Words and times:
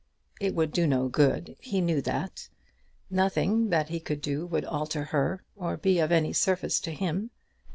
It 0.39 0.55
would 0.55 0.71
do 0.71 0.87
no 0.87 1.09
good. 1.09 1.55
He 1.59 1.79
knew 1.79 2.01
that. 2.01 2.49
Nothing 3.11 3.69
that 3.69 3.89
he 3.89 3.99
could 3.99 4.19
do 4.19 4.47
would 4.47 4.65
alter 4.65 5.03
her, 5.03 5.43
or 5.55 5.77
be 5.77 5.99
of 5.99 6.11
any 6.11 6.33
service 6.33 6.79
to 6.79 6.91
him. 6.91 7.29